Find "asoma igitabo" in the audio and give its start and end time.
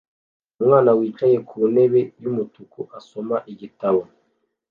2.97-4.01